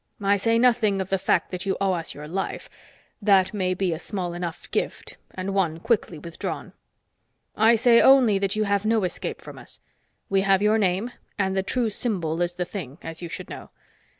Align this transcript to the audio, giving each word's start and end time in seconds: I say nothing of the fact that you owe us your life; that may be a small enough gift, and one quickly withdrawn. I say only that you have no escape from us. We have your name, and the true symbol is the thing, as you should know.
I 0.19 0.35
say 0.35 0.57
nothing 0.57 0.99
of 0.99 1.09
the 1.09 1.19
fact 1.19 1.51
that 1.51 1.67
you 1.67 1.77
owe 1.79 1.93
us 1.93 2.15
your 2.15 2.27
life; 2.27 2.71
that 3.21 3.53
may 3.53 3.75
be 3.75 3.93
a 3.93 3.99
small 3.99 4.33
enough 4.33 4.71
gift, 4.71 5.17
and 5.29 5.53
one 5.53 5.77
quickly 5.79 6.17
withdrawn. 6.17 6.73
I 7.55 7.75
say 7.75 8.01
only 8.01 8.39
that 8.39 8.55
you 8.55 8.63
have 8.63 8.83
no 8.83 9.03
escape 9.03 9.41
from 9.41 9.59
us. 9.59 9.79
We 10.27 10.41
have 10.41 10.63
your 10.63 10.79
name, 10.79 11.11
and 11.37 11.55
the 11.55 11.61
true 11.61 11.91
symbol 11.91 12.41
is 12.41 12.55
the 12.55 12.65
thing, 12.65 12.97
as 13.03 13.21
you 13.21 13.29
should 13.29 13.47
know. 13.51 13.69